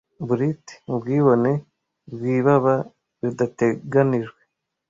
Blithe 0.27 0.71
mubwibone 0.87 1.51
bwibaba 2.13 2.73
ridateganijwe, 3.21 4.41